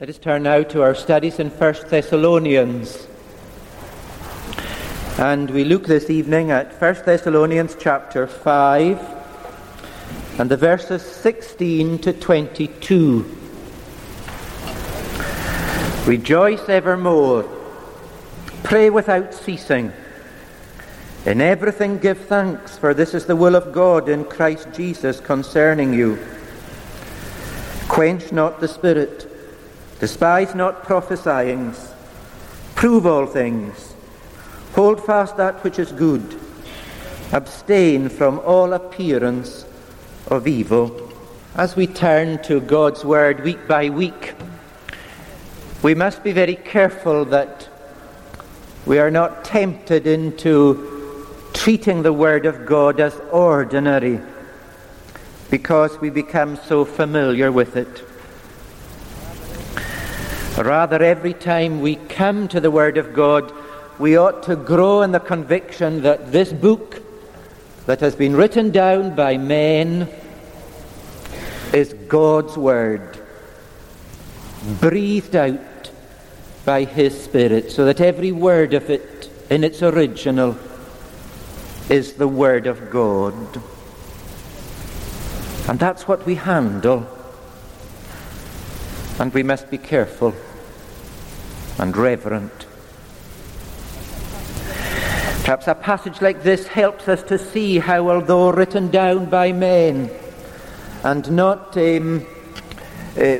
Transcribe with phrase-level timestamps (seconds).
[0.00, 3.08] Let us turn now to our studies in 1 Thessalonians.
[5.18, 8.96] And we look this evening at 1 Thessalonians chapter 5
[10.38, 13.38] and the verses 16 to 22.
[16.06, 17.42] Rejoice evermore.
[18.62, 19.92] Pray without ceasing.
[21.26, 25.92] In everything give thanks, for this is the will of God in Christ Jesus concerning
[25.92, 26.24] you.
[27.88, 29.27] Quench not the Spirit.
[30.00, 31.74] Despise not prophesying.
[32.74, 33.94] Prove all things.
[34.74, 36.38] Hold fast that which is good.
[37.32, 39.66] Abstain from all appearance
[40.28, 41.10] of evil.
[41.56, 44.34] As we turn to God's Word week by week,
[45.82, 47.68] we must be very careful that
[48.86, 54.20] we are not tempted into treating the Word of God as ordinary
[55.50, 58.07] because we become so familiar with it.
[60.58, 63.52] Rather, every time we come to the Word of God,
[63.96, 67.00] we ought to grow in the conviction that this book
[67.86, 70.08] that has been written down by men
[71.72, 73.20] is God's Word,
[74.80, 75.92] breathed out
[76.64, 80.58] by His Spirit, so that every word of it in its original
[81.88, 83.62] is the Word of God.
[85.68, 87.06] And that's what we handle.
[89.20, 90.34] And we must be careful
[91.78, 92.66] and reverent.
[95.44, 100.10] Perhaps a passage like this helps us to see how, although written down by men
[101.04, 102.26] and not um,
[103.16, 103.38] uh,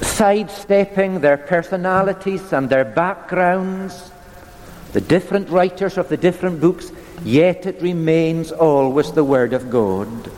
[0.00, 4.12] sidestepping their personalities and their backgrounds,
[4.92, 6.92] the different writers of the different books,
[7.24, 10.30] yet it remains always the Word of God.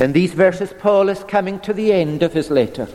[0.00, 2.88] In these verses, Paul is coming to the end of his letter.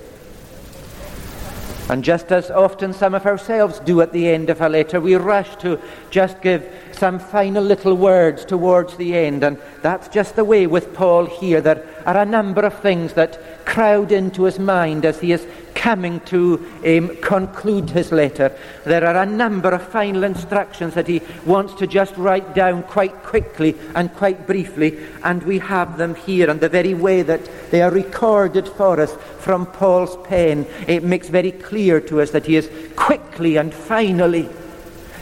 [1.89, 5.15] And just as often some of ourselves do at the end of a letter, we
[5.15, 5.79] rush to
[6.11, 9.43] just give some final little words towards the end.
[9.43, 11.61] And that's just the way with Paul here.
[11.61, 16.19] There are a number of things that crowd into his mind as he is coming
[16.21, 18.51] to um, conclude his letter.
[18.83, 23.23] There are a number of final instructions that he wants to just write down quite
[23.23, 26.49] quickly and quite briefly, and we have them here.
[26.49, 31.29] And the very way that they are recorded for us from Paul's pen, it makes
[31.29, 34.49] very clear to us that he is quickly and finally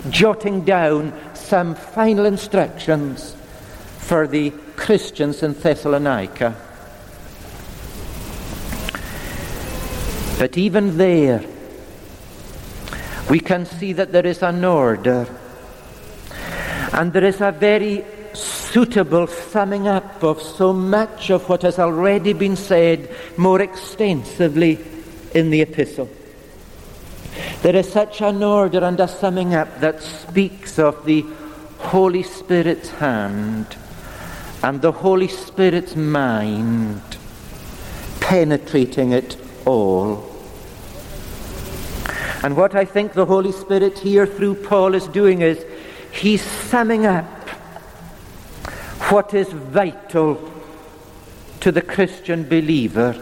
[0.09, 3.35] jotting down some final instructions
[3.99, 6.66] for the Christians in Thessalonica.
[10.37, 11.43] But even there,
[13.29, 15.27] we can see that there is an order.
[16.93, 22.33] And there is a very suitable summing up of so much of what has already
[22.33, 24.79] been said more extensively
[25.33, 26.09] in the epistle.
[27.61, 31.25] There is such an order and a summing up that speaks of the
[31.79, 33.75] Holy Spirit's hand
[34.63, 37.01] and the Holy Spirit's mind
[38.19, 39.37] penetrating it
[39.67, 40.25] all.
[42.43, 45.65] And what I think the Holy Spirit here through Paul is doing is
[46.11, 47.25] he's summing up
[49.09, 50.51] what is vital
[51.59, 53.21] to the Christian believer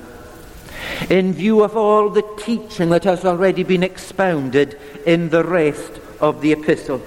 [1.10, 6.42] in view of all the teaching that has already been expounded in the rest of
[6.42, 7.02] the epistle.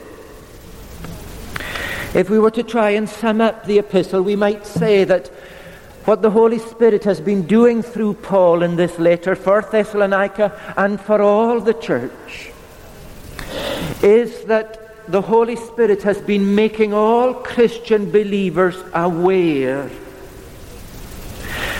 [2.14, 5.30] If we were to try and sum up the epistle, we might say that
[6.08, 10.98] what the Holy Spirit has been doing through Paul in this letter for Thessalonica and
[10.98, 12.50] for all the church
[14.02, 19.90] is that the Holy Spirit has been making all Christian believers aware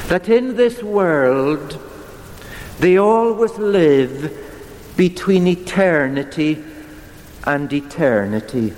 [0.09, 1.81] that in this world
[2.81, 6.63] they always live between eternity
[7.45, 8.75] and eternity.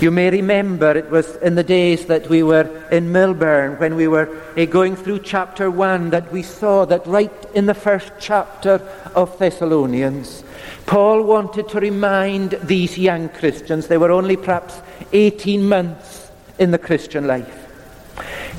[0.00, 4.08] You may remember it was in the days that we were in Melbourne when we
[4.08, 8.82] were uh, going through chapter 1 that we saw that right in the first chapter
[9.14, 10.42] of Thessalonians,
[10.86, 14.82] Paul wanted to remind these young Christians, they were only perhaps
[15.12, 17.60] 18 months in the Christian life.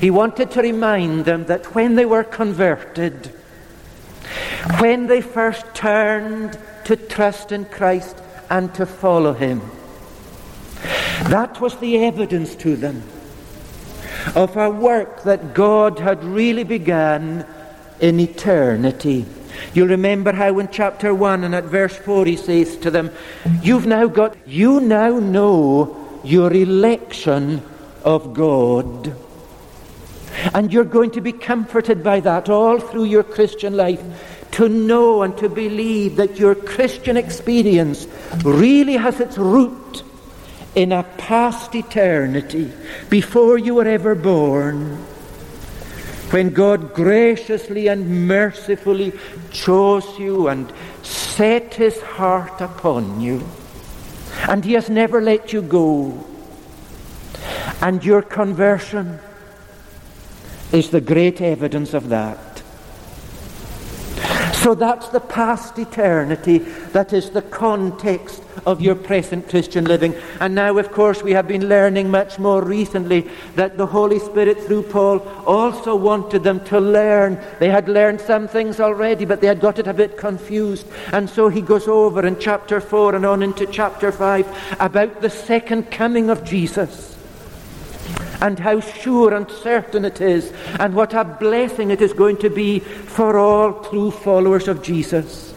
[0.00, 3.26] He wanted to remind them that when they were converted,
[4.78, 8.16] when they first turned to trust in Christ
[8.50, 9.60] and to follow Him,
[11.24, 13.02] that was the evidence to them
[14.34, 17.46] of a work that God had really begun
[18.00, 19.24] in eternity.
[19.72, 23.10] You'll remember how in chapter 1 and at verse 4 he says to them,
[23.62, 27.62] You've now got, you now know your election
[28.04, 29.14] of God.
[30.52, 34.02] And you're going to be comforted by that all through your Christian life
[34.52, 38.06] to know and to believe that your Christian experience
[38.44, 40.02] really has its root
[40.76, 42.70] in a past eternity
[43.08, 44.96] before you were ever born
[46.30, 49.12] when God graciously and mercifully
[49.50, 50.70] chose you and
[51.02, 53.42] set his heart upon you.
[54.48, 56.24] And he has never let you go.
[57.80, 59.18] And your conversion
[60.72, 62.38] is the great evidence of that.
[64.66, 66.58] So that's the past eternity.
[66.90, 70.12] That is the context of your present Christian living.
[70.40, 74.60] And now, of course, we have been learning much more recently that the Holy Spirit,
[74.60, 77.40] through Paul, also wanted them to learn.
[77.60, 80.88] They had learned some things already, but they had got it a bit confused.
[81.12, 85.30] And so he goes over in chapter 4 and on into chapter 5 about the
[85.30, 87.15] second coming of Jesus
[88.40, 92.50] and how sure and certain it is, and what a blessing it is going to
[92.50, 95.54] be for all true followers of Jesus.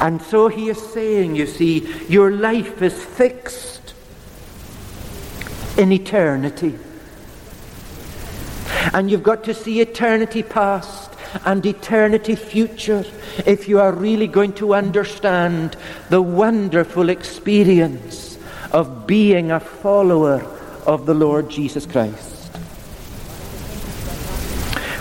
[0.00, 3.94] And so he is saying, you see, your life is fixed
[5.78, 6.78] in eternity.
[8.92, 11.10] And you've got to see eternity past
[11.44, 13.04] and eternity future
[13.46, 15.76] if you are really going to understand
[16.10, 18.38] the wonderful experience
[18.72, 20.46] of being a follower
[20.86, 22.32] of the Lord Jesus Christ.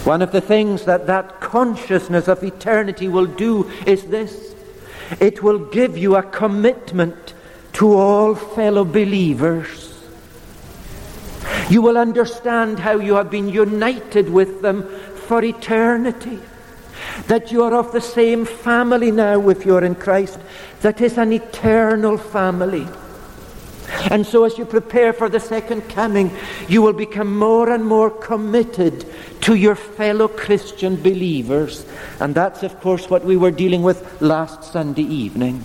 [0.05, 4.55] One of the things that that consciousness of eternity will do is this
[5.19, 7.33] it will give you a commitment
[7.73, 9.91] to all fellow believers.
[11.69, 14.83] You will understand how you have been united with them
[15.27, 16.39] for eternity.
[17.27, 20.39] That you are of the same family now if you're in Christ.
[20.81, 22.87] That is an eternal family.
[24.09, 26.31] And so, as you prepare for the second coming,
[26.67, 29.05] you will become more and more committed
[29.41, 31.85] to your fellow Christian believers.
[32.19, 35.63] And that's, of course, what we were dealing with last Sunday evening.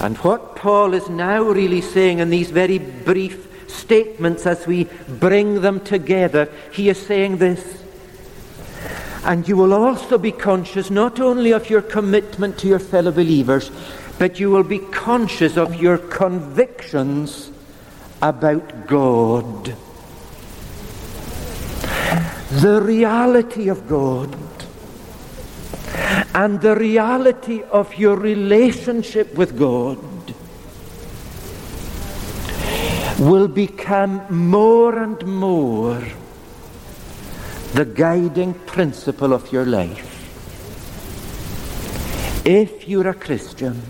[0.00, 5.62] And what Paul is now really saying in these very brief statements as we bring
[5.62, 7.82] them together, he is saying this.
[9.24, 13.70] And you will also be conscious not only of your commitment to your fellow believers,
[14.18, 17.50] but you will be conscious of your convictions
[18.22, 19.74] about God.
[22.50, 24.34] The reality of God
[26.34, 29.98] and the reality of your relationship with God
[33.18, 36.02] will become more and more
[37.72, 40.12] the guiding principle of your life.
[42.44, 43.82] If you're a Christian,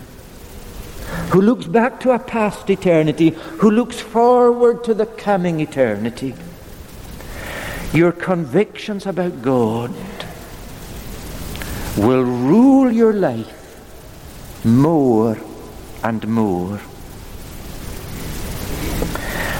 [1.30, 6.34] who looks back to a past eternity, who looks forward to the coming eternity.
[7.92, 9.92] Your convictions about God
[11.96, 15.38] will rule your life more
[16.02, 16.80] and more.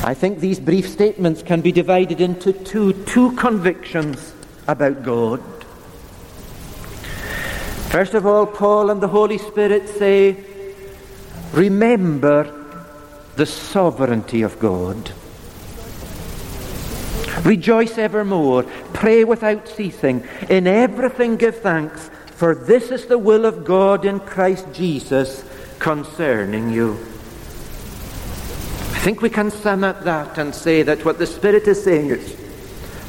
[0.04, 4.32] I think these brief statements can be divided into two, two convictions
[4.68, 5.40] about God.
[7.90, 10.36] First of all, Paul and the Holy Spirit say,
[11.52, 12.52] Remember
[13.36, 15.12] the sovereignty of God.
[17.44, 18.64] Rejoice evermore.
[18.92, 20.26] Pray without ceasing.
[20.48, 25.44] In everything give thanks, for this is the will of God in Christ Jesus
[25.78, 26.94] concerning you.
[28.92, 32.10] I think we can sum up that and say that what the Spirit is saying
[32.10, 32.36] is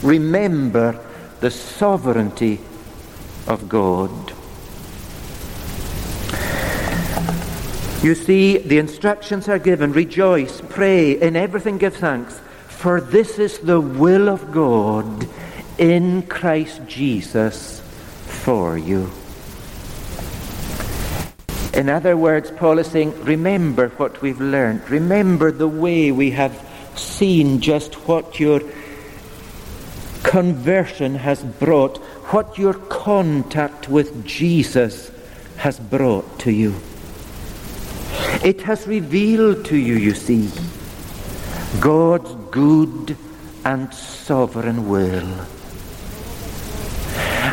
[0.03, 1.03] remember
[1.39, 2.59] the sovereignty
[3.47, 4.36] of God.
[8.03, 13.57] You see, the instructions are given rejoice, pray, in everything give thanks, for this is
[13.57, 15.27] the will of God
[15.79, 17.81] in Christ Jesus
[18.25, 19.11] for you.
[21.73, 24.89] In other words, Paul is saying, remember what we've learned.
[24.89, 26.53] Remember the way we have
[26.95, 28.61] seen just what your
[30.23, 31.97] conversion has brought,
[32.31, 35.11] what your contact with Jesus
[35.57, 36.75] has brought to you.
[38.43, 40.49] It has revealed to you, you see,
[41.79, 43.17] God's good
[43.65, 45.45] and sovereign will.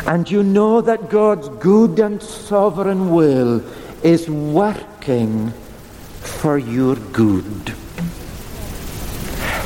[0.07, 3.63] And you know that God's good and sovereign will
[4.03, 5.51] is working
[6.21, 7.73] for your good.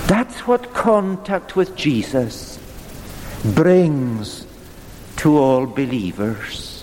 [0.08, 2.58] That's what contact with Jesus
[3.54, 4.48] brings
[5.18, 6.82] to all believers.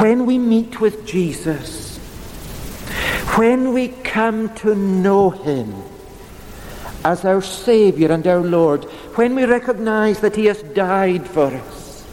[0.00, 1.83] When we meet with Jesus,
[3.36, 5.74] when we come to know Him
[7.04, 8.84] as our Saviour and our Lord,
[9.16, 12.04] when we recognize that He has died for us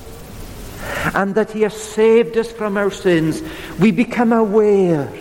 [1.15, 3.41] and that He has saved us from our sins,
[3.79, 5.11] we become aware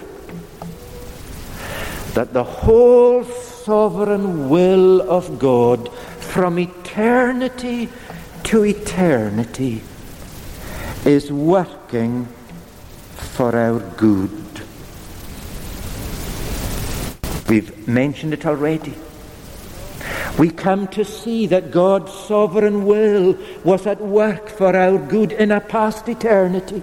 [2.14, 7.88] that the whole sovereign will of God from eternity
[8.44, 9.82] to eternity
[11.04, 12.26] is working
[13.16, 14.59] for our good.
[17.50, 18.94] We've mentioned it already.
[20.38, 25.50] We come to see that God's sovereign will was at work for our good in
[25.50, 26.78] a past eternity.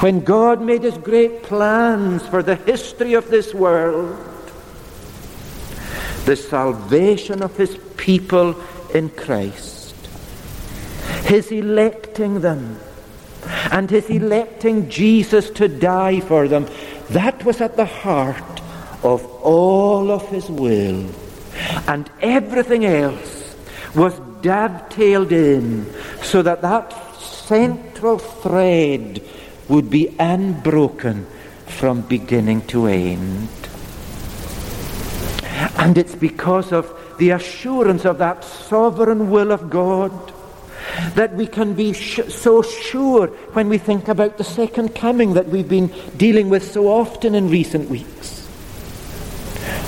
[0.00, 4.18] When God made his great plans for the history of this world,
[6.24, 8.60] the salvation of his people
[8.92, 9.94] in Christ,
[11.22, 12.80] his electing them,
[13.70, 16.66] and his electing Jesus to die for them,
[17.10, 18.57] that was at the heart
[19.02, 21.08] of all of his will.
[21.86, 23.56] And everything else
[23.94, 25.86] was dovetailed in
[26.22, 29.22] so that that central thread
[29.68, 31.26] would be unbroken
[31.66, 33.48] from beginning to end.
[35.76, 40.12] And it's because of the assurance of that sovereign will of God
[41.14, 45.48] that we can be sh- so sure when we think about the second coming that
[45.48, 48.27] we've been dealing with so often in recent weeks.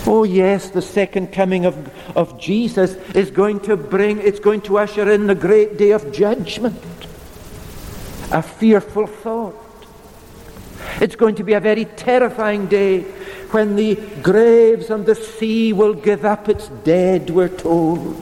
[0.07, 1.76] Oh, yes, the second coming of,
[2.16, 6.11] of Jesus is going to bring, it's going to usher in the great day of
[6.12, 6.83] judgment.
[8.33, 9.54] A fearful thought.
[11.00, 13.02] It's going to be a very terrifying day
[13.52, 18.21] when the graves and the sea will give up its dead, we're told.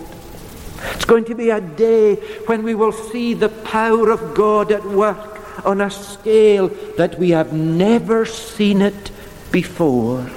[0.94, 2.16] It's going to be a day
[2.46, 7.30] when we will see the power of God at work on a scale that we
[7.30, 9.10] have never seen it
[9.50, 10.28] before.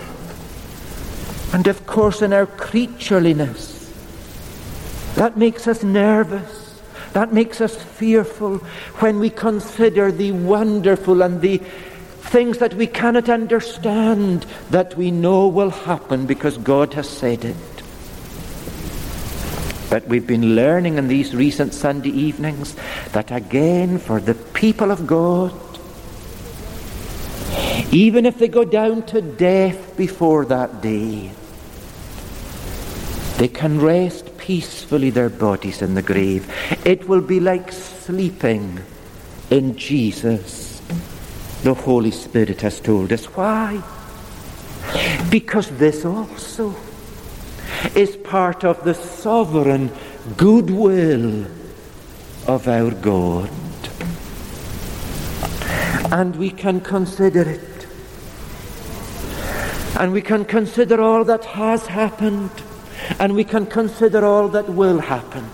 [1.53, 3.81] And of course, in our creatureliness,
[5.15, 6.79] that makes us nervous.
[7.13, 8.57] That makes us fearful
[8.99, 15.49] when we consider the wonderful and the things that we cannot understand that we know
[15.49, 17.55] will happen because God has said it.
[19.89, 22.77] But we've been learning in these recent Sunday evenings
[23.11, 25.51] that again, for the people of God,
[27.91, 31.31] even if they go down to death before that day,
[33.41, 36.47] they can rest peacefully their bodies in the grave.
[36.85, 38.79] It will be like sleeping
[39.49, 40.79] in Jesus.
[41.63, 43.25] The Holy Spirit has told us.
[43.25, 43.81] Why?
[45.31, 46.75] Because this also
[47.95, 49.91] is part of the sovereign
[50.37, 51.47] goodwill
[52.45, 53.49] of our God.
[56.11, 57.87] And we can consider it.
[59.99, 62.51] And we can consider all that has happened
[63.19, 65.49] and we can consider all that will happen.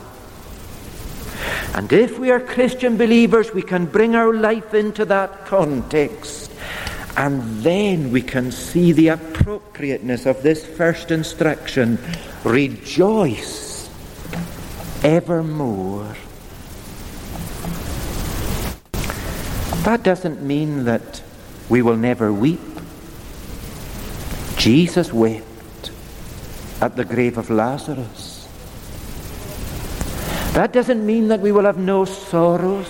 [1.74, 6.52] And if we are Christian believers, we can bring our life into that context.
[7.16, 12.00] And then we can see the appropriateness of this first instruction
[12.44, 13.90] rejoice
[15.04, 16.16] evermore.
[19.84, 21.22] That doesn't mean that
[21.70, 22.60] we will never weep.
[24.58, 25.47] Jesus wept
[26.82, 28.48] at the grave of Lazarus.
[30.54, 32.90] That doesn't mean that we will have no sorrows,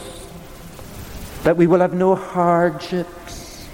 [1.43, 3.67] that we will have no hardships.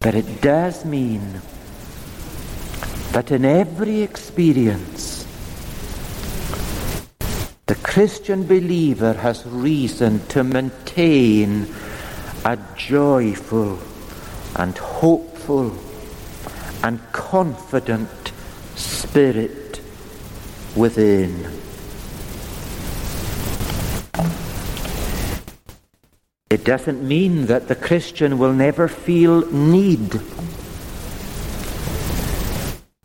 [0.00, 1.40] But it does mean
[3.12, 5.26] that in every experience,
[7.66, 11.66] the Christian believer has reason to maintain
[12.44, 13.78] a joyful
[14.56, 15.70] and hopeful
[16.82, 18.32] and confident
[18.74, 19.80] spirit
[20.76, 21.50] within.
[26.50, 30.20] It doesn't mean that the Christian will never feel need.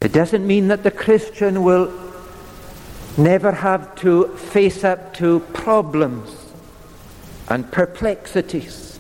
[0.02, 1.92] It doesn't mean that the Christian will
[3.18, 6.36] never have to face up to problems
[7.50, 9.00] and perplexities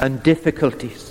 [0.00, 1.07] and difficulties.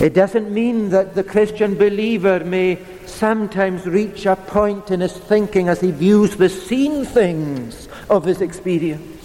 [0.00, 5.68] It doesn't mean that the Christian believer may sometimes reach a point in his thinking
[5.68, 9.18] as he views the seen things of his experience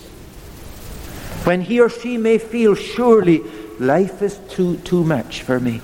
[1.46, 3.39] when he or she may feel surely
[3.80, 5.82] life is too, too much for me.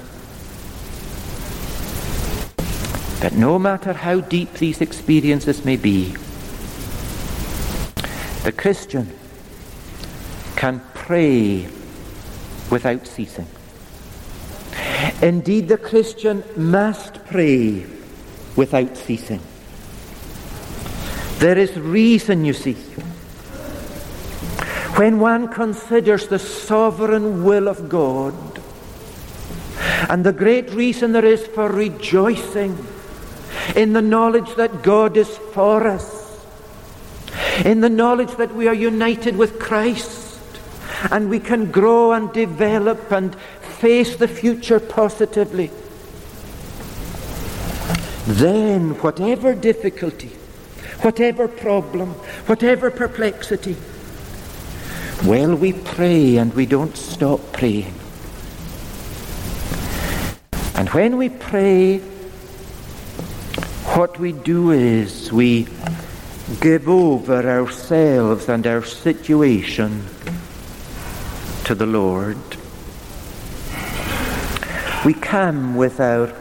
[3.21, 6.15] But no matter how deep these experiences may be,
[8.43, 9.11] the Christian
[10.55, 11.67] can pray
[12.71, 13.47] without ceasing.
[15.21, 17.85] Indeed, the Christian must pray
[18.55, 19.41] without ceasing.
[21.39, 22.73] There is reason, you see.
[24.95, 28.33] When one considers the sovereign will of God,
[30.09, 32.77] and the great reason there is for rejoicing
[33.75, 36.45] in the knowledge that God is for us,
[37.65, 40.27] in the knowledge that we are united with Christ,
[41.11, 43.35] and we can grow and develop and
[43.79, 45.71] face the future positively,
[48.27, 50.31] then whatever difficulty,
[51.01, 52.09] whatever problem,
[52.47, 53.77] whatever perplexity,
[55.25, 57.93] well, we pray and we don't stop praying.
[60.75, 61.99] And when we pray,
[63.95, 65.67] what we do is we
[66.61, 70.05] give over ourselves and our situation
[71.65, 72.37] to the Lord.
[75.05, 76.33] We come with our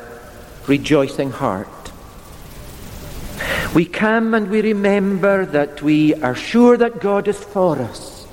[0.66, 1.68] rejoicing heart.
[3.74, 8.26] We come and we remember that we are sure that God is for us.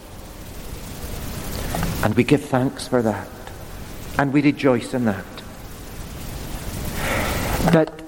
[2.03, 3.27] And we give thanks for that.
[4.17, 5.25] And we rejoice in that
[7.71, 8.01] But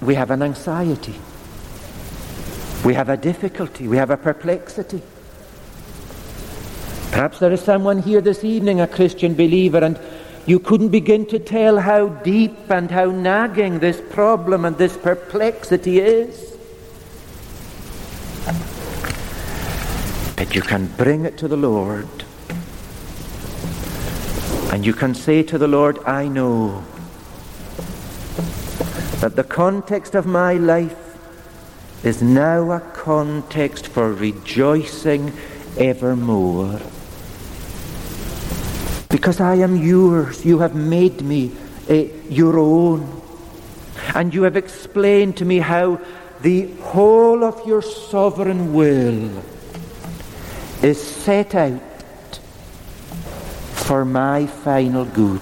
[0.00, 1.14] we have an anxiety,
[2.84, 5.02] we have a difficulty, we have a perplexity.
[7.12, 9.98] Perhaps there is someone here this evening, a Christian believer, and
[10.46, 16.00] you couldn't begin to tell how deep and how nagging this problem and this perplexity
[16.00, 16.56] is.
[20.36, 22.08] But you can bring it to the Lord.
[24.72, 26.82] And you can say to the Lord, I know
[29.20, 30.96] that the context of my life
[32.04, 35.32] is now a context for rejoicing
[35.78, 36.80] evermore.
[39.22, 41.52] Because I am yours, you have made me
[41.88, 41.94] uh,
[42.28, 43.22] your own.
[44.16, 46.00] And you have explained to me how
[46.40, 49.30] the whole of your sovereign will
[50.82, 52.40] is set out
[53.74, 55.40] for my final good,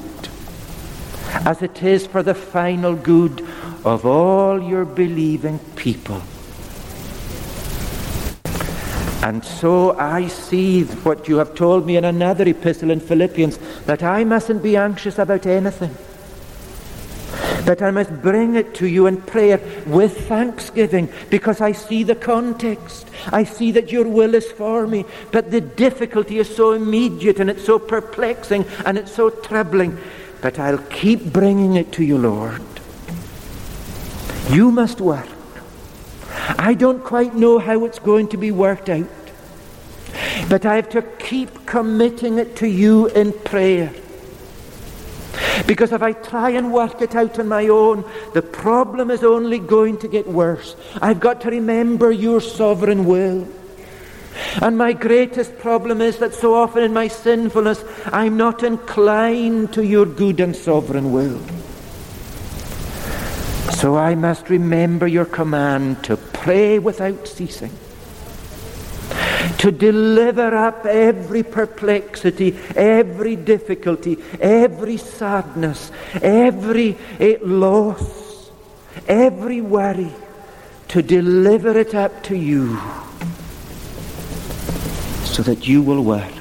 [1.47, 3.40] as it is for the final good
[3.83, 6.21] of all your believing people.
[9.22, 14.02] And so I see what you have told me in another epistle in Philippians that
[14.02, 15.94] I mustn't be anxious about anything.
[17.66, 22.14] That I must bring it to you in prayer with thanksgiving because I see the
[22.14, 23.11] context.
[23.30, 25.04] I see that your will is for me.
[25.30, 29.98] But the difficulty is so immediate and it's so perplexing and it's so troubling.
[30.40, 32.62] But I'll keep bringing it to you, Lord.
[34.48, 35.28] You must work.
[36.59, 39.09] I don't quite know how it's going to be worked out.
[40.49, 43.93] But I have to keep committing it to you in prayer.
[45.66, 49.59] Because if I try and work it out on my own, the problem is only
[49.59, 50.75] going to get worse.
[51.01, 53.47] I've got to remember your sovereign will.
[54.62, 59.85] And my greatest problem is that so often in my sinfulness, I'm not inclined to
[59.85, 61.40] your good and sovereign will.
[63.81, 67.73] So I must remember your command to pray without ceasing,
[69.57, 75.90] to deliver up every perplexity, every difficulty, every sadness,
[76.21, 78.51] every eh, loss,
[79.09, 80.12] every worry,
[80.88, 82.79] to deliver it up to you
[85.25, 86.35] so that you will work.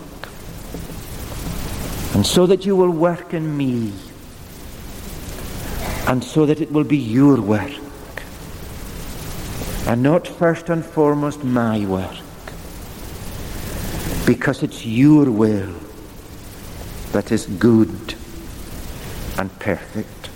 [2.15, 3.93] And so that you will work in me
[6.07, 7.71] and so that it will be your work
[9.87, 12.15] and not first and foremost my work
[14.25, 15.73] because it's your will
[17.11, 18.13] that is good
[19.39, 20.29] and perfect.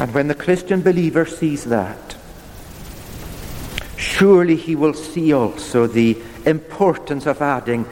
[0.00, 2.16] And when the Christian believer sees that,
[3.96, 7.86] surely he will see also the importance of adding,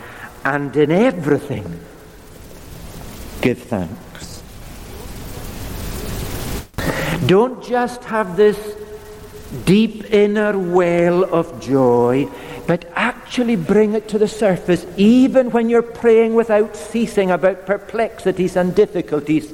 [0.44, 1.78] and in everything,
[3.40, 4.42] give thanks.
[7.26, 8.76] Don't just have this
[9.64, 12.28] deep inner well of joy,
[12.66, 18.56] but actually bring it to the surface, even when you're praying without ceasing about perplexities
[18.56, 19.52] and difficulties.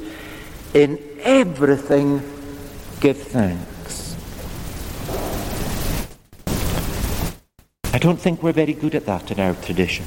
[0.75, 2.21] In everything,
[3.01, 4.17] give thanks.
[7.93, 10.05] I don't think we're very good at that in our tradition.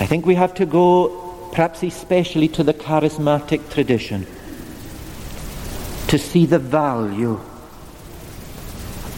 [0.00, 4.26] I think we have to go, perhaps especially to the charismatic tradition,
[6.08, 7.38] to see the value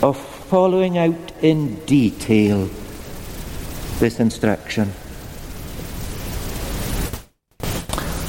[0.03, 2.69] of following out in detail
[4.01, 4.93] this instruction.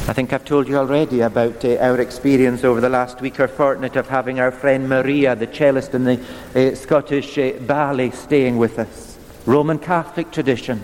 [0.05, 3.47] I think I've told you already about uh, our experience over the last week or
[3.47, 8.59] fortnight of having our friend Maria, the cellist in the uh, Scottish uh, ballet, staying
[8.59, 9.17] with us.
[9.47, 10.83] Roman Catholic tradition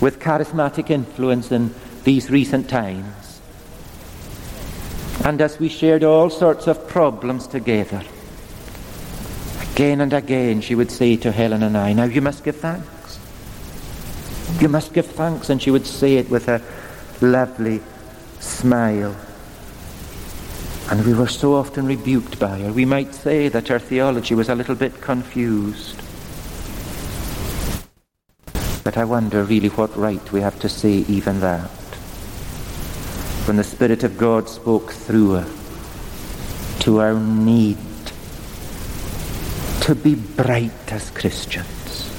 [0.00, 3.40] with charismatic influence in these recent times.
[5.24, 8.02] And as we shared all sorts of problems together,
[9.72, 13.18] again and again she would say to Helen and I, Now you must give thanks.
[14.60, 15.50] You must give thanks.
[15.50, 16.60] And she would say it with a
[17.20, 17.80] lovely
[18.40, 19.16] smile.
[20.90, 22.72] And we were so often rebuked by her.
[22.72, 26.03] We might say that her theology was a little bit confused.
[28.84, 31.70] But I wonder really what right we have to say even that.
[33.46, 35.50] When the Spirit of God spoke through her
[36.80, 37.78] to our need
[39.80, 42.10] to be bright as Christians.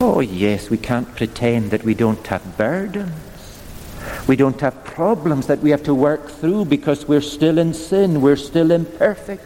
[0.00, 3.10] Oh, yes, we can't pretend that we don't have burdens.
[4.26, 8.20] We don't have problems that we have to work through because we're still in sin,
[8.20, 9.44] we're still imperfect.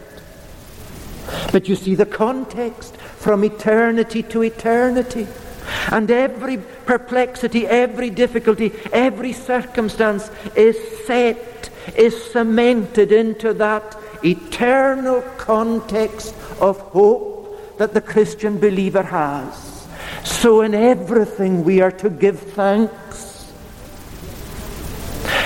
[1.51, 5.27] But you see the context from eternity to eternity.
[5.91, 16.35] And every perplexity, every difficulty, every circumstance is set, is cemented into that eternal context
[16.59, 19.87] of hope that the Christian believer has.
[20.23, 23.35] So in everything we are to give thanks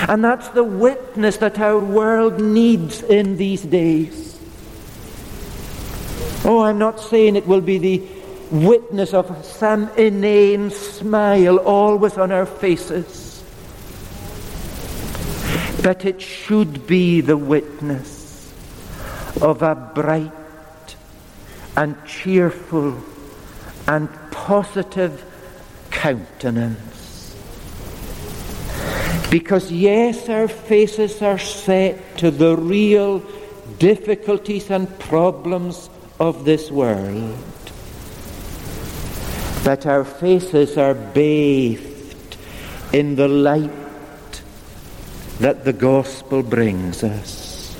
[0.08, 4.38] and that's the witness that our world needs in these days.
[6.44, 8.02] Oh, I'm not saying it will be the
[8.50, 13.42] witness of some inane smile always on our faces.
[15.82, 18.52] But it should be the witness
[19.40, 20.32] of a bright
[21.76, 23.00] and cheerful
[23.86, 25.24] and positive
[25.90, 27.36] countenance.
[29.30, 33.22] Because, yes, our faces are set to the real
[33.78, 37.38] difficulties and problems of this world.
[39.64, 42.36] But our faces are bathed
[42.92, 44.42] in the light
[45.38, 47.76] that the gospel brings us.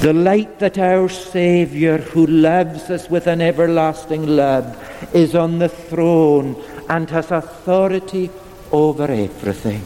[0.00, 4.66] The light that our Saviour, who loves us with an everlasting love,
[5.14, 8.30] is on the throne and has authority
[8.72, 9.82] over everything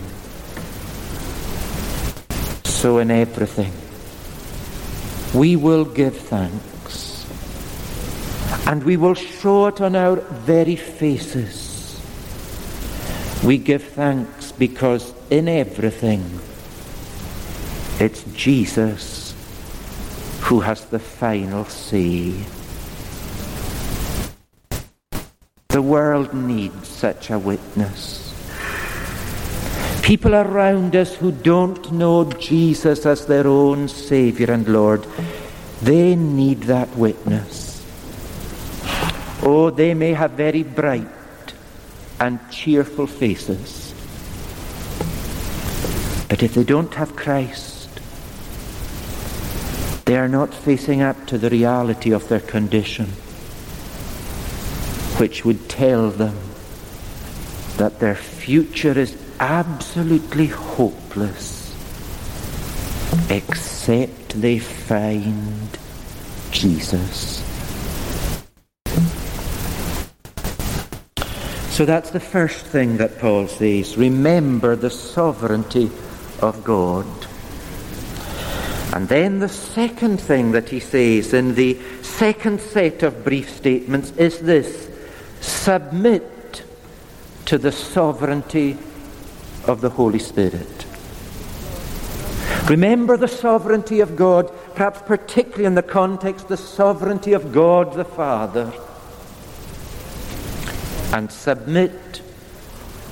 [2.84, 3.72] so in everything.
[5.32, 6.73] We will give thanks.
[8.66, 12.00] And we will show it on our very faces.
[13.44, 16.40] We give thanks because in everything
[18.00, 19.34] it's Jesus
[20.40, 22.34] who has the final say.
[25.68, 28.32] The world needs such a witness.
[30.02, 35.06] People around us who don't know Jesus as their own Saviour and Lord,
[35.82, 37.63] they need that witness.
[39.46, 41.06] Oh, they may have very bright
[42.18, 43.92] and cheerful faces.
[46.28, 47.90] But if they don't have Christ,
[50.06, 53.06] they are not facing up to the reality of their condition,
[55.18, 56.36] which would tell them
[57.76, 61.64] that their future is absolutely hopeless
[63.28, 65.78] except they find
[66.50, 67.53] Jesus.
[71.74, 73.96] So that's the first thing that Paul says.
[73.96, 75.90] Remember the sovereignty
[76.40, 77.04] of God.
[78.94, 84.12] And then the second thing that he says in the second set of brief statements
[84.12, 84.88] is this
[85.40, 86.62] submit
[87.46, 88.78] to the sovereignty
[89.66, 90.86] of the Holy Spirit.
[92.70, 98.04] Remember the sovereignty of God, perhaps particularly in the context the sovereignty of God the
[98.04, 98.72] Father.
[101.14, 102.22] And submit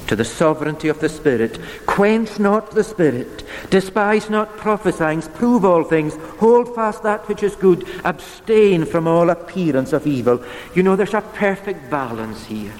[0.08, 1.60] to the sovereignty of the Spirit.
[1.86, 3.44] Quench not the Spirit.
[3.70, 5.22] Despise not prophesying.
[5.22, 6.16] Prove all things.
[6.40, 7.86] Hold fast that which is good.
[8.04, 10.44] Abstain from all appearance of evil.
[10.74, 12.72] You know, there's a perfect balance here.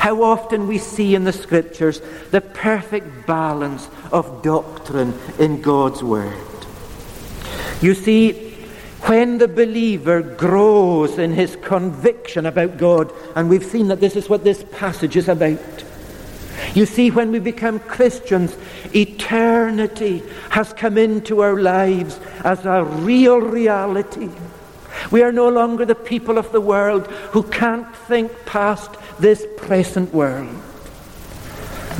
[0.00, 6.34] How often we see in the scriptures the perfect balance of doctrine in God's Word.
[7.80, 8.43] You see,
[9.06, 14.28] when the believer grows in his conviction about God, and we've seen that this is
[14.28, 15.84] what this passage is about.
[16.74, 18.56] You see, when we become Christians,
[18.94, 24.30] eternity has come into our lives as a real reality.
[25.10, 30.14] We are no longer the people of the world who can't think past this present
[30.14, 30.54] world.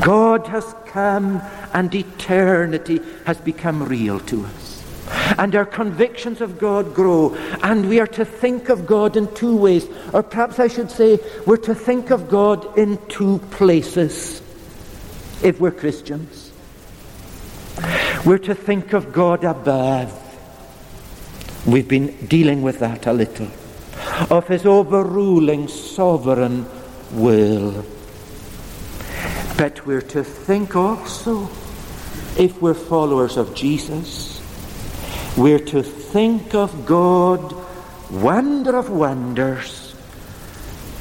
[0.03, 4.64] God has come and eternity has become real to us.
[5.39, 7.35] And our convictions of God grow.
[7.63, 9.87] And we are to think of God in two ways.
[10.13, 14.43] Or perhaps I should say, we're to think of God in two places
[15.43, 16.53] if we're Christians.
[18.25, 20.21] We're to think of God above.
[21.67, 23.49] We've been dealing with that a little.
[24.31, 26.67] Of his overruling sovereign
[27.13, 27.85] will.
[29.57, 31.45] But we're to think also,
[32.39, 34.34] if we're followers of Jesus,
[35.37, 37.55] we're to think of God,
[38.11, 39.95] wonder of wonders,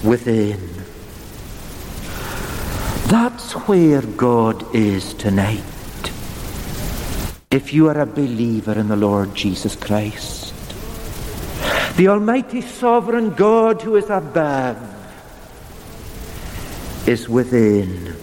[0.03, 0.59] within.
[3.07, 5.63] That's where God is tonight.
[7.51, 10.53] If you are a believer in the Lord Jesus Christ,
[11.95, 14.77] the Almighty Sovereign God who is above
[17.07, 18.15] is within.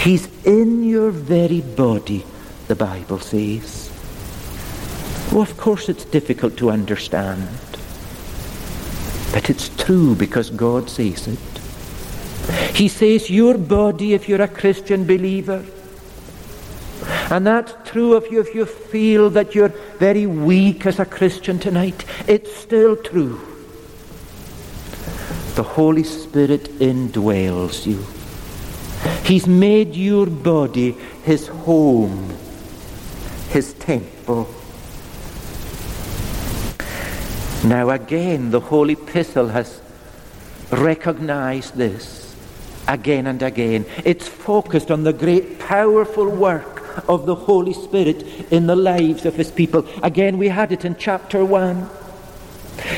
[0.00, 2.24] He's in your very body,
[2.66, 3.81] the Bible says.
[5.32, 7.48] Well, of course, it's difficult to understand.
[9.32, 12.76] But it's true because God says it.
[12.76, 15.64] He says, Your body, if you're a Christian believer,
[17.30, 21.58] and that's true of you if you feel that you're very weak as a Christian
[21.58, 23.40] tonight, it's still true.
[25.54, 28.04] The Holy Spirit indwells you.
[29.24, 30.92] He's made your body
[31.24, 32.36] his home,
[33.48, 34.46] his temple.
[37.64, 39.80] Now, again, the Holy Epistle has
[40.70, 42.34] recognized this
[42.88, 43.86] again and again.
[44.04, 48.22] It's focused on the great, powerful work of the Holy Spirit
[48.52, 49.86] in the lives of his people.
[50.02, 51.88] Again, we had it in chapter 1.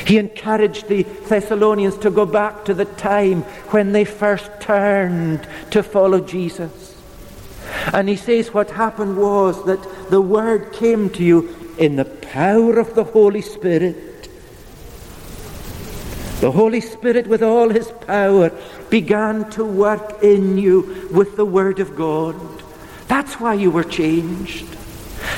[0.06, 5.82] He encouraged the Thessalonians to go back to the time when they first turned to
[5.82, 6.96] follow Jesus.
[7.92, 12.78] And he says what happened was that the word came to you in the power
[12.78, 14.13] of the Holy Spirit.
[16.44, 18.52] The Holy Spirit, with all his power,
[18.90, 22.36] began to work in you with the Word of God.
[23.08, 24.66] That's why you were changed.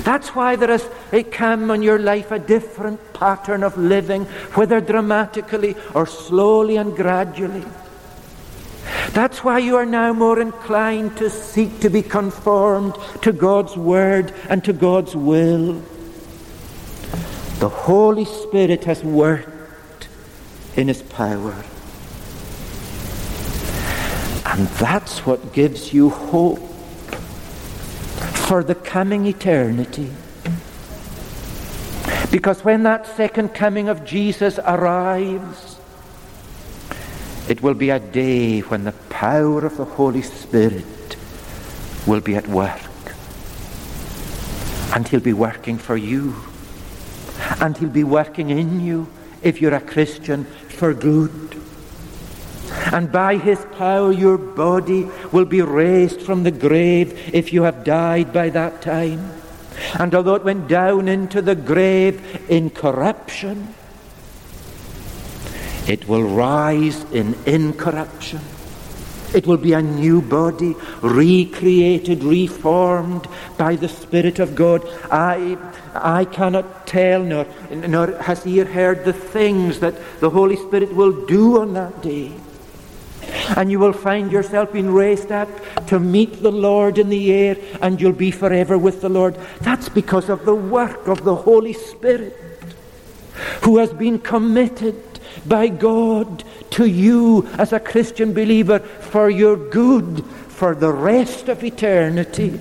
[0.03, 0.91] That's why there has
[1.31, 4.25] come on your life a different pattern of living,
[4.59, 7.65] whether dramatically or slowly and gradually.
[9.11, 14.35] That's why you are now more inclined to seek to be conformed to God's Word
[14.49, 15.81] and to God's will.
[17.61, 19.56] The Holy Spirit has worked
[20.77, 21.65] in His power.
[24.45, 26.59] And that's what gives you hope
[28.47, 30.11] for the coming eternity.
[32.31, 35.79] Because when that second coming of Jesus arrives,
[37.49, 41.17] it will be a day when the power of the Holy Spirit
[42.07, 42.81] will be at work.
[44.95, 46.35] And He'll be working for you.
[47.61, 49.09] And He'll be working in you,
[49.43, 51.61] if you're a Christian, for good.
[52.93, 57.85] And by his power, your body will be raised from the grave if you have
[57.85, 59.33] died by that time.
[59.99, 63.75] And although it went down into the grave in corruption,
[65.87, 68.41] it will rise in incorruption.
[69.37, 74.83] It will be a new body, recreated, reformed by the Spirit of God.
[75.11, 75.59] I,
[75.93, 81.27] I cannot tell, nor, nor has ear heard the things that the Holy Spirit will
[81.27, 82.33] do on that day.
[83.57, 85.51] And you will find yourself being raised up
[85.89, 89.37] to meet the Lord in the air, and you'll be forever with the Lord.
[89.61, 92.35] That's because of the work of the Holy Spirit,
[93.65, 95.06] who has been committed
[95.45, 101.63] by God to you as a Christian believer for your good for the rest of
[101.63, 102.61] eternity.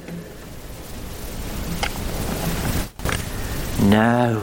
[3.84, 4.42] Now,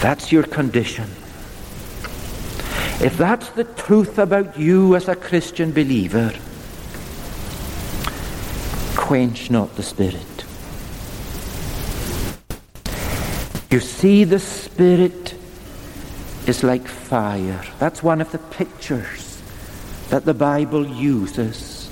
[0.00, 1.10] that's your condition
[3.00, 6.34] if that's the truth about you as a Christian believer,
[8.94, 10.44] quench not the Spirit.
[13.70, 15.34] You see, the Spirit
[16.50, 17.64] is like fire.
[17.78, 19.40] That's one of the pictures
[20.08, 21.88] that the Bible uses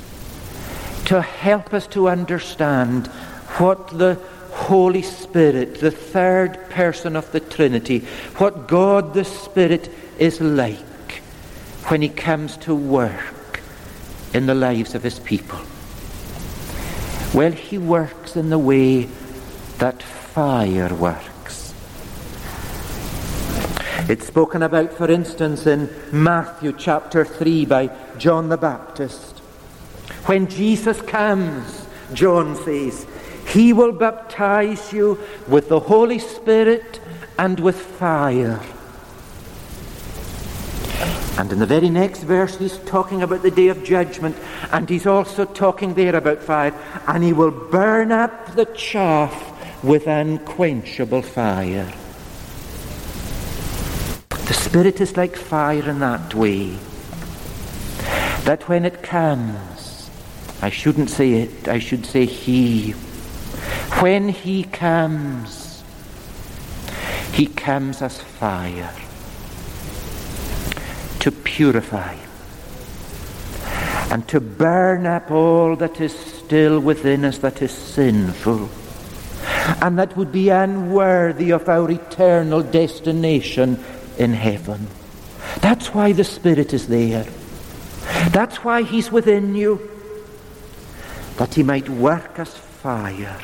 [1.05, 3.07] to help us to understand
[3.59, 4.17] what the
[4.51, 8.01] Holy Spirit, the third person of the Trinity,
[8.39, 11.23] what God the Spirit is like
[11.87, 13.61] when he comes to work
[14.35, 15.61] in the lives of his people?
[17.33, 19.09] Well, he works in the way
[19.79, 21.28] that fire works.
[24.09, 29.41] It's spoken about, for instance, in Matthew chapter 3 by John the Baptist.
[30.25, 33.07] When Jesus comes, John says,
[33.49, 37.01] he will baptize you with the Holy Spirit
[37.39, 38.59] and with fire.
[41.39, 44.39] And in the very next verse, he's talking about the day of judgment,
[44.73, 46.73] and he's also talking there about fire.
[47.07, 51.93] And he will burn up the chaff with unquenchable fire.
[54.49, 56.79] The Spirit is like fire in that way.
[58.45, 60.09] That when it comes,
[60.63, 62.93] I shouldn't say it, I should say He.
[64.01, 65.85] When He comes,
[67.31, 68.95] He comes as fire
[71.21, 72.17] to purify
[74.11, 78.71] and to burn up all that is still within us that is sinful
[79.83, 83.85] and that would be unworthy of our eternal destination
[84.19, 84.87] in heaven.
[85.61, 87.27] That's why the Spirit is there.
[88.31, 89.91] That's why He's within you.
[91.37, 93.39] That He might work as fire.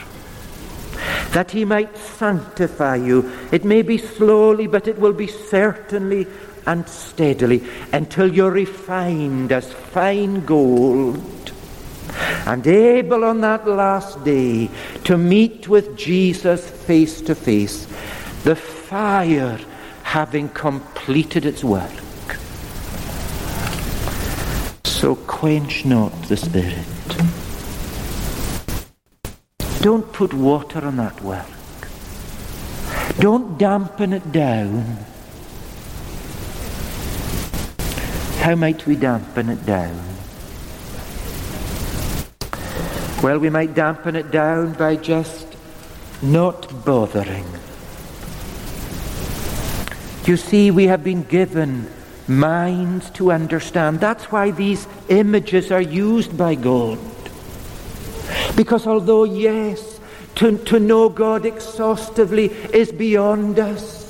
[1.32, 3.30] That He might sanctify you.
[3.52, 6.26] It may be slowly, but it will be certainly
[6.66, 11.52] and steadily until you're refined as fine gold
[12.46, 14.70] and able on that last day
[15.04, 17.86] to meet with Jesus face to face.
[18.44, 19.58] The fire
[20.14, 21.90] having completed its work.
[24.84, 26.86] So quench not the Spirit.
[29.80, 31.48] Don't put water on that work.
[33.18, 34.98] Don't dampen it down.
[38.38, 40.00] How might we dampen it down?
[43.20, 45.56] Well, we might dampen it down by just
[46.22, 47.63] not bothering
[50.28, 51.88] you see, we have been given
[52.26, 54.00] minds to understand.
[54.00, 56.98] That's why these images are used by God.
[58.56, 60.00] Because although, yes,
[60.36, 64.03] to, to know God exhaustively is beyond us,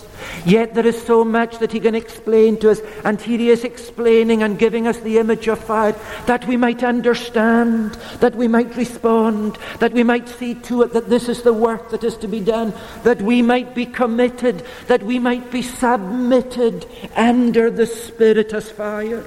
[0.45, 3.65] Yet there is so much that he can explain to us, and here he is
[3.65, 8.77] explaining and giving us the image of fire that we might understand, that we might
[8.77, 12.29] respond, that we might see to it that this is the work that is to
[12.29, 18.53] be done, that we might be committed, that we might be submitted under the Spirit
[18.53, 19.25] as fire,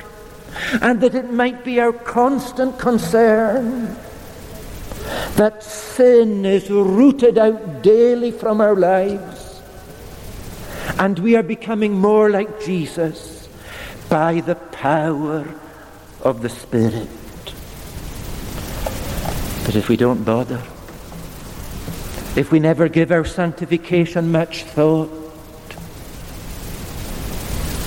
[0.82, 3.98] and that it might be our constant concern
[5.36, 9.47] that sin is rooted out daily from our lives
[11.00, 13.48] and we are becoming more like Jesus
[14.10, 15.46] by the power
[16.22, 17.08] of the Spirit.
[19.66, 20.62] But if we don't bother,
[22.36, 25.10] if we never give our sanctification much thought,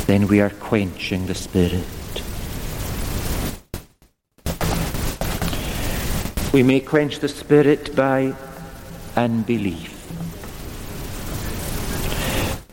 [0.06, 1.86] then we are quenching the Spirit.
[6.52, 8.34] We may quench the Spirit by
[9.16, 9.89] unbelief.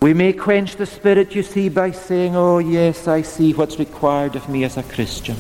[0.02, 4.36] We may quench the Spirit, you see, by saying, Oh, yes, I see what's required
[4.36, 5.38] of me as a Christian.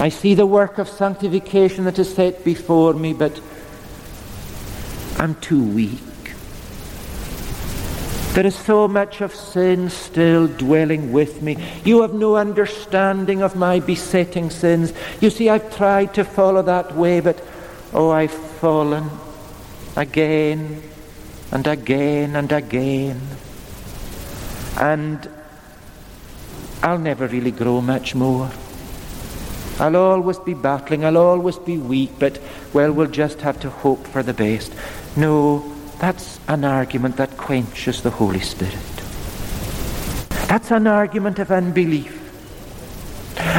[0.00, 3.38] I see the work of sanctification that is set before me, but
[5.18, 5.98] I'm too weak.
[8.32, 11.56] There is so much of sin still dwelling with me.
[11.84, 14.92] You have no understanding of my besetting sins.
[15.20, 17.42] You see, I've tried to follow that way, but
[17.92, 19.10] oh, I've fallen
[19.96, 20.87] again
[21.52, 23.20] and again and again.
[24.78, 25.28] And
[26.82, 28.50] I'll never really grow much more.
[29.80, 32.40] I'll always be battling, I'll always be weak, but,
[32.72, 34.72] well, we'll just have to hope for the best.
[35.16, 38.74] No, that's an argument that quenches the Holy Spirit.
[40.48, 42.14] That's an argument of unbelief.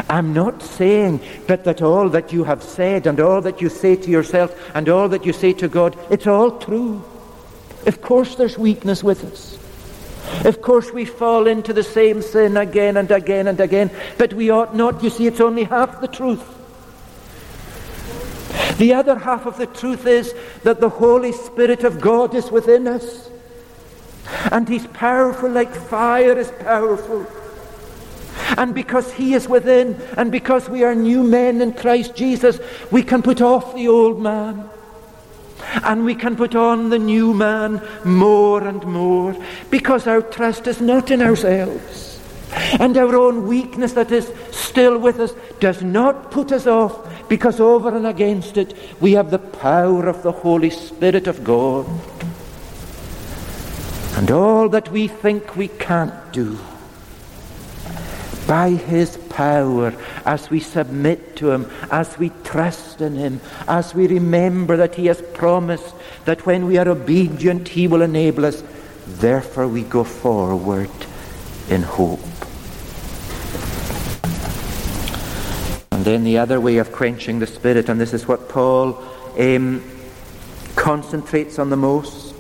[0.10, 3.96] I'm not saying but that all that you have said and all that you say
[3.96, 7.04] to yourself and all that you say to God, it's all true.
[7.90, 9.58] Of course, there's weakness with us.
[10.46, 14.52] Of course, we fall into the same sin again and again and again, but we
[14.52, 15.04] ought not.
[15.04, 16.46] You see, it's only half the truth.
[18.78, 22.88] The other half of the truth is that the Holy Spirit of God is within
[22.88, 23.28] us.
[24.52, 27.26] And He's powerful like fire is powerful.
[28.56, 32.60] And because He is within, and because we are new men in Christ Jesus,
[32.92, 34.70] we can put off the old man.
[35.84, 39.36] And we can put on the new man more and more
[39.70, 42.20] because our trust is not in ourselves.
[42.80, 47.60] And our own weakness that is still with us does not put us off because
[47.60, 51.86] over and against it we have the power of the Holy Spirit of God.
[54.16, 56.58] And all that we think we can't do,
[58.50, 59.94] by his power,
[60.26, 65.06] as we submit to him, as we trust in him, as we remember that he
[65.06, 65.94] has promised
[66.26, 68.64] that when we are obedient, he will enable us.
[69.06, 70.90] Therefore, we go forward
[71.70, 72.20] in hope.
[75.92, 79.00] And then the other way of quenching the Spirit, and this is what Paul
[79.38, 79.84] um,
[80.76, 82.34] concentrates on the most.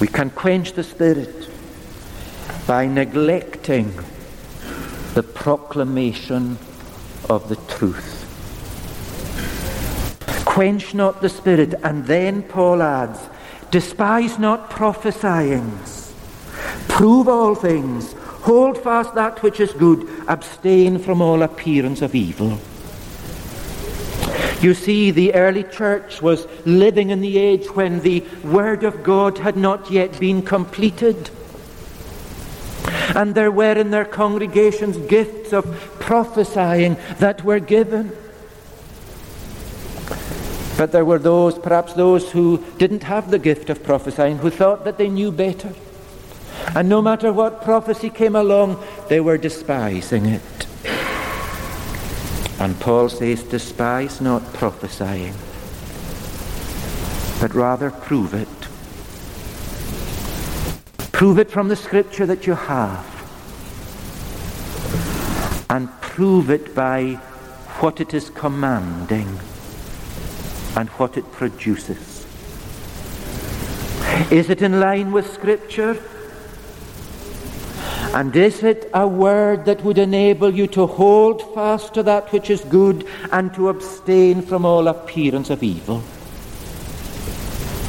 [0.00, 1.48] We can quench the Spirit
[2.66, 3.94] by neglecting
[5.18, 6.56] the proclamation
[7.28, 8.22] of the truth.
[10.44, 13.18] Quench not the Spirit, and then Paul adds,
[13.72, 15.72] despise not prophesying.
[16.86, 18.12] prove all things,
[18.46, 22.56] hold fast that which is good, abstain from all appearance of evil.
[24.62, 29.38] You see, the early church was living in the age when the Word of God
[29.38, 31.30] had not yet been completed.
[33.14, 35.64] And there were in their congregations gifts of
[35.98, 38.12] prophesying that were given.
[40.76, 44.84] But there were those, perhaps those who didn't have the gift of prophesying, who thought
[44.84, 45.72] that they knew better.
[46.74, 50.66] And no matter what prophecy came along, they were despising it.
[52.60, 55.34] And Paul says, despise not prophesying,
[57.40, 58.57] but rather prove it
[61.18, 63.04] Prove it from the scripture that you have.
[65.68, 67.14] And prove it by
[67.80, 69.26] what it is commanding
[70.76, 72.24] and what it produces.
[74.30, 76.00] Is it in line with scripture?
[78.14, 82.48] And is it a word that would enable you to hold fast to that which
[82.48, 86.00] is good and to abstain from all appearance of evil?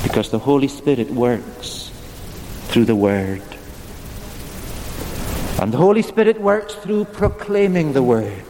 [0.02, 1.79] Because the Holy Spirit works
[2.70, 3.42] through the Word.
[5.62, 8.44] And the Holy Spirit works through proclaiming the Word.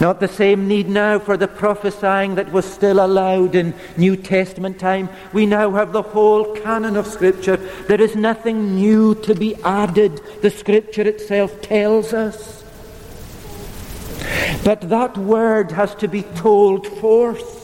[0.00, 4.78] Not the same need now for the prophesying that was still allowed in New Testament
[4.78, 5.08] time.
[5.32, 7.56] We now have the whole canon of Scripture.
[7.56, 10.20] There is nothing new to be added.
[10.40, 12.64] The Scripture itself tells us.
[14.64, 17.56] But that word has to be told forth.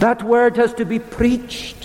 [0.00, 1.79] That word has to be preached.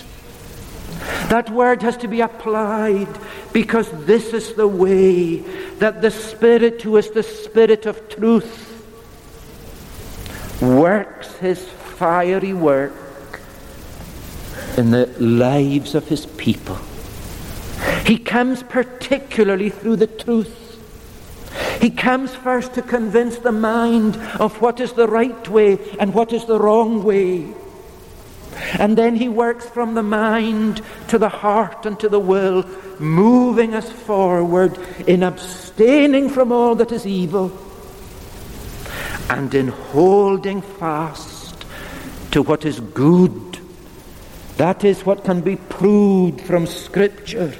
[1.28, 3.08] That word has to be applied
[3.52, 5.38] because this is the way
[5.78, 8.72] that the Spirit, who is the Spirit of truth,
[10.60, 13.40] works his fiery work
[14.76, 16.78] in the lives of his people.
[18.04, 20.62] He comes particularly through the truth.
[21.80, 26.32] He comes first to convince the mind of what is the right way and what
[26.32, 27.52] is the wrong way.
[28.78, 32.64] And then he works from the mind to the heart and to the will,
[32.98, 37.56] moving us forward in abstaining from all that is evil
[39.28, 41.64] and in holding fast
[42.32, 43.58] to what is good.
[44.56, 47.54] That is what can be proved from Scripture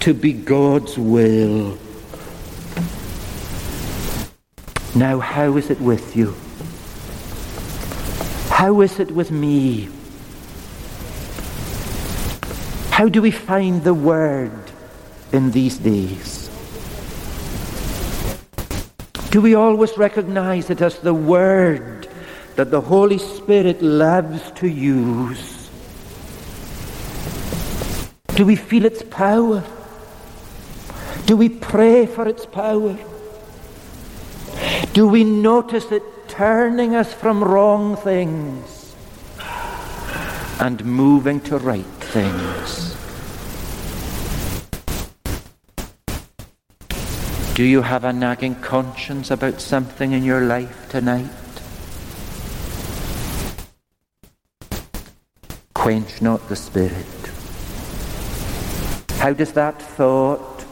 [0.00, 1.78] to be God's will.
[4.94, 6.34] Now, how is it with you?
[8.58, 9.88] How is it with me?
[12.90, 14.72] How do we find the Word
[15.30, 16.50] in these days?
[19.30, 22.08] Do we always recognize it as the Word
[22.56, 25.70] that the Holy Spirit loves to use?
[28.34, 29.62] Do we feel its power?
[31.26, 32.98] Do we pray for its power?
[34.94, 36.02] Do we notice it
[36.38, 38.94] turning us from wrong things
[40.60, 41.84] and moving to right
[42.14, 42.94] things.
[47.56, 51.28] Do you have a nagging conscience about something in your life tonight?
[55.74, 57.18] Quench not the Spirit.
[59.18, 60.64] How does that thought,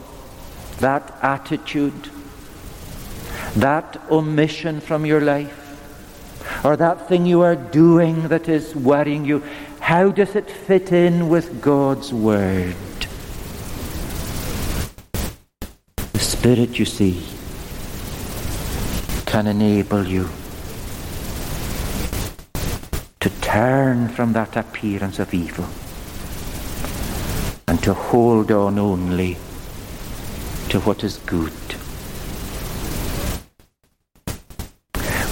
[0.79, 2.09] that attitude,
[3.57, 5.56] that omission from your life,
[6.63, 9.43] or that thing you are doing that is worrying you,
[9.79, 12.75] how does it fit in with God's Word?
[16.13, 17.23] The Spirit, you see,
[19.25, 20.29] can enable you
[23.19, 25.67] to turn from that appearance of evil
[27.67, 29.35] and to hold on only
[30.69, 31.66] to what is good.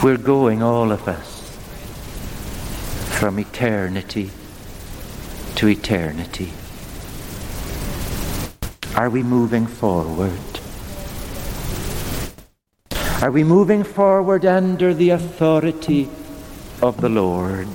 [0.06, 1.49] We're going, all of us,
[3.18, 4.30] from eternity
[5.56, 6.53] to eternity?
[8.95, 10.60] Are we moving forward?
[13.24, 16.08] Are we moving forward under the authority
[16.84, 17.68] of the Lord?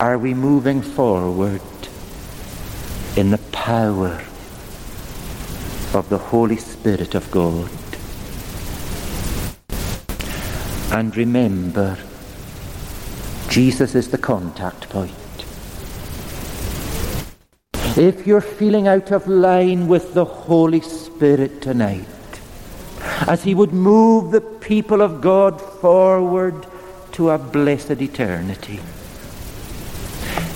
[0.00, 1.60] Are we moving forward
[3.18, 4.22] in the power
[5.92, 7.68] of the Holy Spirit of God?
[10.90, 11.98] And remember,
[13.48, 15.12] Jesus is the contact point.
[17.96, 22.06] If you're feeling out of line with the Holy Spirit tonight,
[23.26, 26.66] as He would move the people of God forward
[27.12, 28.80] to a blessed eternity,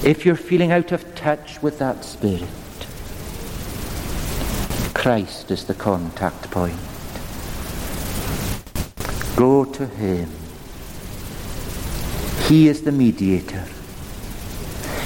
[0.04, 2.48] if you're feeling out of touch with that Spirit,
[4.94, 6.89] Christ is the contact point.
[9.40, 10.28] Go to Him.
[12.46, 13.64] He is the mediator.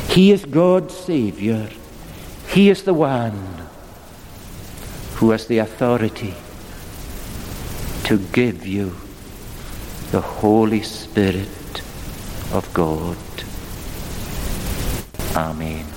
[0.08, 1.68] He is God's Saviour.
[2.48, 3.38] He is the one
[5.14, 6.34] who has the authority
[8.06, 8.96] to give you
[10.10, 11.82] the Holy Spirit
[12.52, 13.16] of God.
[15.36, 15.93] Amen.